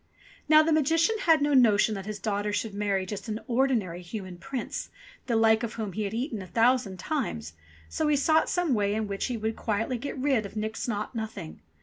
[0.49, 4.39] Now the Magician had no notion that his daughter should marry just an ordinary human
[4.39, 4.89] prince,
[5.27, 7.53] the like of whom he had eaten a thousand times,
[7.87, 11.13] so he sought some way in which he could quietly get rid of Nix Naught
[11.13, 11.61] Nothing.